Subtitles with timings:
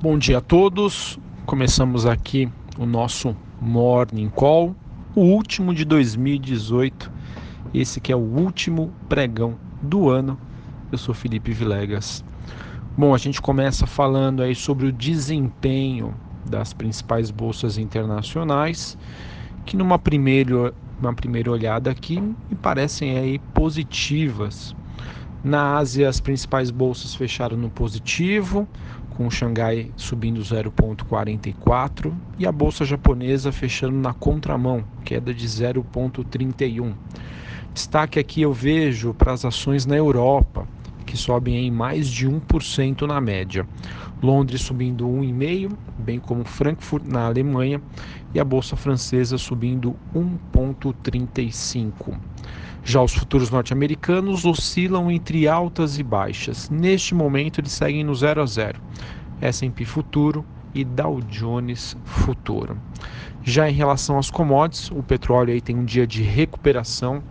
[0.00, 1.18] Bom dia a todos.
[1.44, 4.76] Começamos aqui o nosso Morning Call,
[5.12, 7.10] o último de 2018.
[7.74, 10.38] Esse que é o último pregão do ano.
[10.92, 12.24] Eu sou Felipe Vilegas.
[12.96, 16.14] Bom, a gente começa falando aí sobre o desempenho
[16.48, 18.96] das principais bolsas internacionais,
[19.66, 24.76] que numa primeira, uma primeira olhada aqui me parecem aí positivas.
[25.42, 28.68] Na Ásia, as principais bolsas fecharam no positivo,
[29.18, 36.94] com o Xangai subindo 0,44 e a bolsa japonesa fechando na contramão, queda de 0,31.
[37.74, 40.68] Destaque aqui eu vejo para as ações na Europa,
[41.04, 43.66] que sobem em mais de 1% na média.
[44.22, 47.82] Londres subindo 1,5%, bem como Frankfurt na Alemanha
[48.32, 52.16] e a bolsa francesa subindo 1,35%.
[52.82, 56.70] Já os futuros norte-americanos oscilam entre altas e baixas.
[56.70, 58.80] Neste momento, eles seguem no 0 a 0.
[59.40, 62.78] S&P Futuro e Dow Jones Futuro.
[63.42, 67.22] Já em relação aos commodities, o petróleo aí tem um dia de recuperação.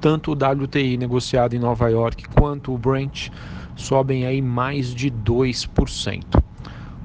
[0.00, 3.30] Tanto o WTI negociado em Nova York quanto o Brent
[3.74, 6.42] sobem aí mais de 2%.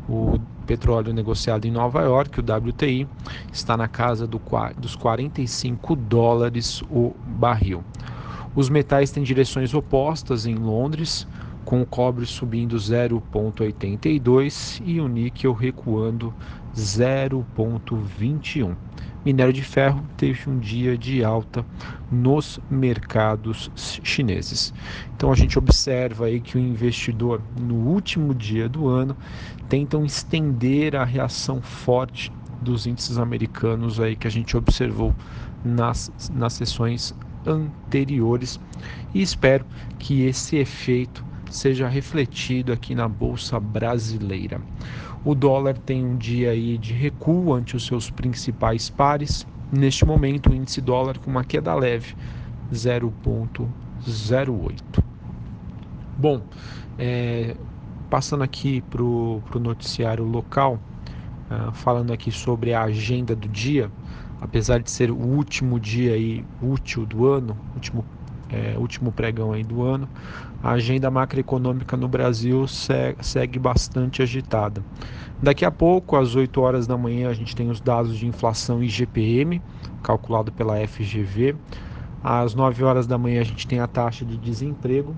[0.08, 3.08] O petróleo negociado em Nova York, o WTI,
[3.52, 4.40] está na casa do,
[4.78, 7.84] dos 45 dólares o barril.
[8.56, 11.28] Os metais têm direções opostas em Londres,
[11.66, 16.32] com o cobre subindo 0,82 e o níquel recuando
[16.76, 18.76] 0,21.
[19.26, 21.66] Minério de ferro teve um dia de alta
[22.10, 24.74] nos mercados chineses.
[25.16, 29.18] Então a gente observa aí que o investidor no último dia do ano
[29.68, 32.32] tentam estender a reação forte
[32.62, 35.14] dos índices americanos aí que a gente observou
[35.64, 37.14] nas, nas sessões
[37.46, 38.60] anteriores
[39.14, 39.66] e espero
[39.98, 44.62] que esse efeito seja refletido aqui na bolsa brasileira.
[45.24, 49.46] O dólar tem um dia aí de recuo ante os seus principais pares.
[49.72, 52.16] Neste momento, o índice dólar com uma queda leve,
[52.74, 55.04] 0,08.
[56.18, 56.42] Bom,
[56.98, 57.56] é,
[58.10, 60.80] passando aqui para o noticiário local,
[61.50, 63.92] uh, falando aqui sobre a agenda do dia,
[64.42, 68.04] apesar de ser o último dia aí, útil do ano, último
[68.52, 70.08] é, último pregão aí do ano,
[70.62, 74.84] a agenda macroeconômica no Brasil segue bastante agitada.
[75.42, 78.84] Daqui a pouco, às 8 horas da manhã, a gente tem os dados de inflação
[78.84, 79.62] e GPM,
[80.04, 81.56] calculado pela FGV.
[82.22, 85.16] Às 9 horas da manhã, a gente tem a taxa de desemprego.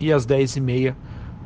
[0.00, 0.96] E às 10 e meia,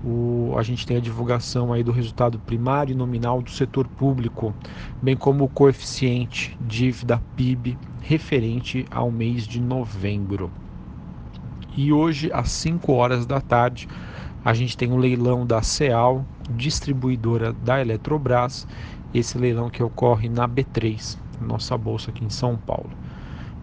[0.05, 4.55] o, a gente tem a divulgação aí do resultado primário e nominal do setor público,
[5.03, 10.53] bem como o coeficiente dívida PIB referente ao mês de novembro.
[11.77, 13.89] E hoje, às 5 horas da tarde,
[14.45, 18.67] a gente tem um leilão da CEAL, distribuidora da Eletrobras,
[19.13, 22.91] esse leilão que ocorre na B3, nossa bolsa aqui em São Paulo.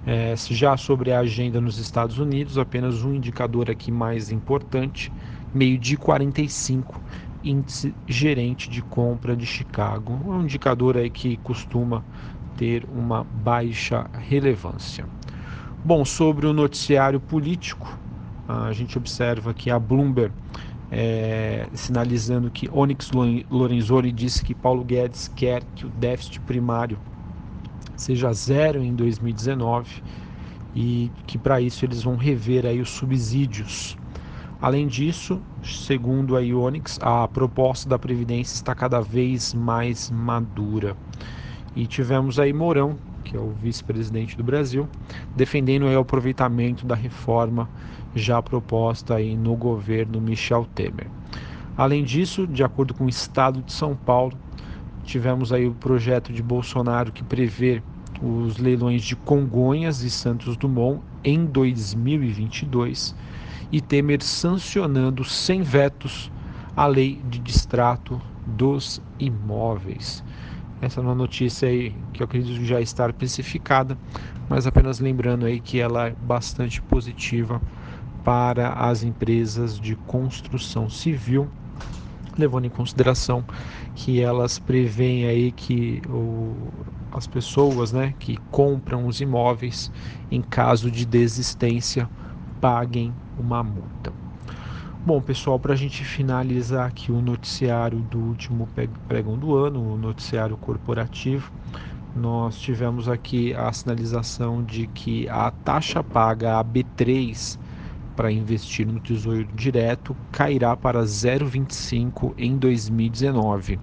[0.05, 5.11] É, já sobre a agenda nos Estados Unidos, apenas um indicador aqui mais importante,
[5.53, 6.99] meio de 45,
[7.43, 12.03] índice gerente de compra de Chicago, um indicador aí que costuma
[12.57, 15.05] ter uma baixa relevância.
[15.83, 18.00] Bom, sobre o noticiário político,
[18.67, 20.33] a gente observa que a Bloomberg
[20.91, 23.11] é, sinalizando que Onyx
[23.49, 26.99] Lorenzoni disse que Paulo Guedes quer que o déficit primário
[27.95, 30.03] seja zero em 2019
[30.75, 33.97] e que para isso eles vão rever aí os subsídios.
[34.61, 40.95] Além disso, segundo a Onyx, a proposta da Previdência está cada vez mais madura.
[41.75, 44.87] E tivemos aí Mourão que é o vice-presidente do Brasil,
[45.35, 47.69] defendendo o aproveitamento da reforma
[48.15, 51.07] já proposta aí no governo Michel Temer.
[51.77, 54.37] Além disso, de acordo com o Estado de São Paulo,
[55.03, 57.81] tivemos aí o projeto de Bolsonaro que prevê
[58.21, 63.15] os leilões de Congonhas e Santos Dumont em 2022
[63.71, 66.31] e Temer sancionando sem vetos
[66.75, 70.23] a lei de distrato dos imóveis.
[70.81, 73.95] Essa é uma notícia aí que eu acredito já estar especificada,
[74.49, 77.61] mas apenas lembrando aí que ela é bastante positiva
[78.23, 81.47] para as empresas de construção civil,
[82.35, 83.45] levando em consideração
[83.93, 86.69] que elas preveem aí que o,
[87.11, 89.91] as pessoas né, que compram os imóveis,
[90.31, 92.09] em caso de desistência,
[92.59, 94.20] paguem uma multa.
[95.03, 98.69] Bom, pessoal, para a gente finalizar aqui o noticiário do último
[99.07, 101.51] pregão do ano, o noticiário corporativo,
[102.15, 107.57] nós tivemos aqui a sinalização de que a taxa paga a B3
[108.15, 113.79] para investir no Tesouro Direto cairá para 0,25 em 2019.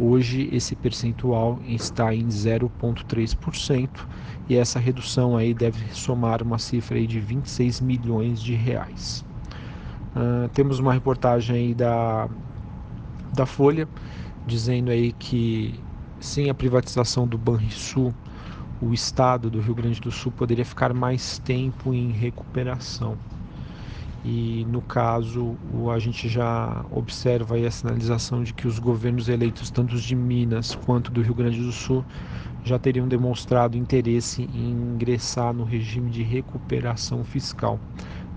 [0.00, 4.08] Hoje esse percentual está em 0,3%
[4.48, 9.26] e essa redução aí deve somar uma cifra aí de 26 milhões de reais.
[10.14, 12.28] Uh, temos uma reportagem aí da,
[13.32, 13.88] da Folha
[14.46, 15.78] dizendo aí que
[16.20, 18.14] sem a privatização do Banrisul
[18.80, 23.16] o estado do Rio Grande do Sul poderia ficar mais tempo em recuperação.
[24.24, 25.56] E no caso,
[25.92, 31.10] a gente já observa a sinalização de que os governos eleitos, tanto de Minas quanto
[31.10, 32.04] do Rio Grande do Sul,
[32.64, 37.78] já teriam demonstrado interesse em ingressar no regime de recuperação fiscal.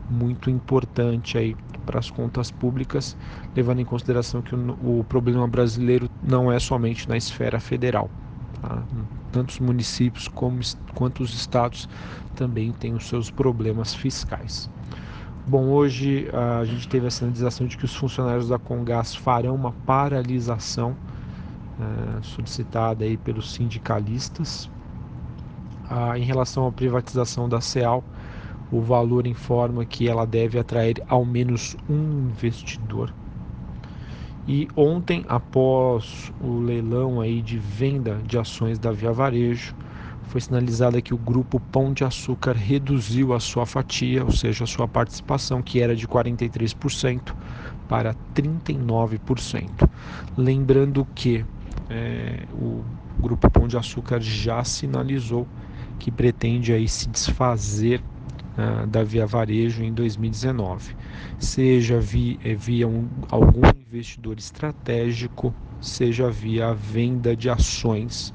[0.10, 1.56] Muito importante aí
[1.86, 3.16] para as contas públicas,
[3.56, 8.10] levando em consideração que o, o problema brasileiro não é somente na esfera federal.
[8.62, 8.84] Tá?
[9.32, 10.60] Tanto os municípios como,
[10.94, 11.88] quanto os estados
[12.36, 14.70] também têm os seus problemas fiscais.
[15.46, 19.72] Bom, hoje a gente teve a sinalização de que os funcionários da Congás farão uma
[19.86, 20.96] paralisação
[21.80, 24.70] é, solicitada aí pelos sindicalistas.
[25.90, 28.04] Ah, em relação à privatização da CEAL,
[28.72, 33.14] o valor informa que ela deve atrair ao menos um investidor
[34.48, 39.76] e ontem, após o leilão aí de venda de ações da Via Varejo,
[40.24, 44.68] foi sinalizada que o grupo Pão de Açúcar reduziu a sua fatia, ou seja, a
[44.68, 47.36] sua participação, que era de 43%,
[47.90, 49.90] para 39%.
[50.38, 51.46] Lembrando que
[51.90, 52.86] é, o
[53.20, 55.46] grupo Pão de Açúcar já sinalizou
[56.00, 58.02] que pretende aí se desfazer
[58.88, 60.96] da Via Varejo em 2019,
[61.38, 68.34] seja via, eh, via um, algum investidor estratégico, seja via a venda de ações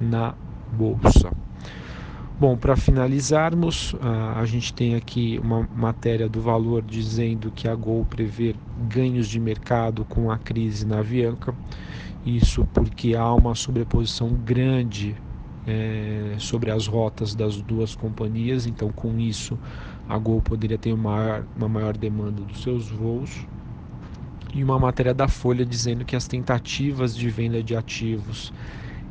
[0.00, 0.34] na
[0.72, 1.30] bolsa.
[2.38, 3.94] Bom, para finalizarmos,
[4.34, 8.56] a gente tem aqui uma matéria do valor dizendo que a Gol prevê
[8.88, 11.54] ganhos de mercado com a crise na Avianca.
[12.26, 15.16] Isso porque há uma sobreposição grande
[15.66, 19.58] é, sobre as rotas das duas companhias, então com isso
[20.08, 23.46] a Gol poderia ter uma, uma maior demanda dos seus voos.
[24.54, 28.52] E uma matéria da Folha dizendo que as tentativas de venda de ativos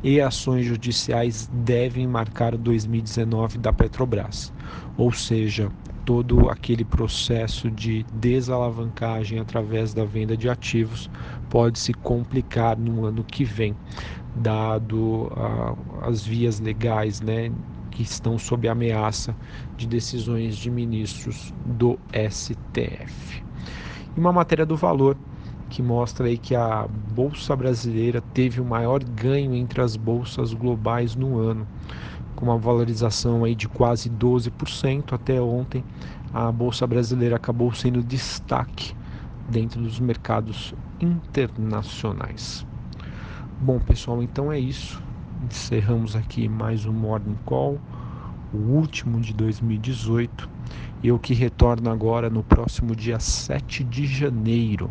[0.02, 4.52] e ações judiciais devem marcar 2019 da Petrobras.
[4.96, 5.70] Ou seja,
[6.04, 11.10] todo aquele processo de desalavancagem através da venda de ativos
[11.48, 13.74] pode se complicar no ano que vem,
[14.34, 17.52] dado uh, as vias legais, né,
[17.90, 19.36] que estão sob ameaça
[19.76, 23.42] de decisões de ministros do STF.
[24.16, 25.16] E uma matéria do valor
[25.70, 31.16] que mostra aí que a bolsa brasileira teve o maior ganho entre as bolsas globais
[31.16, 31.66] no ano,
[32.36, 35.84] com uma valorização aí de quase 12% até ontem.
[36.32, 38.94] A bolsa brasileira acabou sendo destaque
[39.48, 42.66] dentro dos mercados internacionais.
[43.60, 45.02] Bom, pessoal, então é isso.
[45.44, 47.80] Encerramos aqui mais um Morning Call,
[48.52, 50.50] o último de 2018.
[51.02, 54.90] Eu que retorno agora no próximo dia 7 de janeiro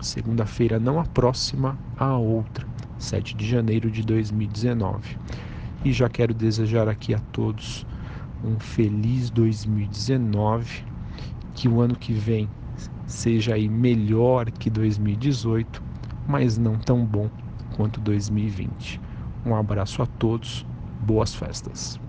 [0.00, 2.66] segunda-feira, não a próxima, a outra,
[2.98, 5.16] 7 de janeiro de 2019.
[5.84, 7.86] E já quero desejar aqui a todos
[8.44, 10.84] um feliz 2019,
[11.54, 12.48] que o ano que vem
[13.06, 15.82] seja aí melhor que 2018,
[16.26, 17.30] mas não tão bom
[17.70, 19.00] quanto 2020.
[19.44, 20.66] Um abraço a todos,
[20.98, 22.00] boas festas.